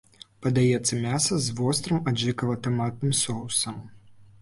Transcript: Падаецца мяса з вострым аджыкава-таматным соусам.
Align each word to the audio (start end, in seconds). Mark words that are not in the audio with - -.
Падаецца 0.45 0.99
мяса 1.03 1.37
з 1.49 1.55
вострым 1.61 2.01
аджыкава-таматным 2.13 3.17
соусам. 3.23 3.83